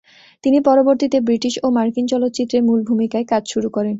তিনি 0.43 0.57
পরবর্তীতে 0.67 1.17
ব্রিটিশ 1.21 1.53
ও 1.63 1.77
মার্কিন 1.77 2.05
চলচ্চিত্রে 2.07 2.57
মূল 2.67 2.79
ভূমিকায় 2.89 3.25
কাজ 3.31 3.43
শুরু 3.53 3.67
করেন। 3.69 3.89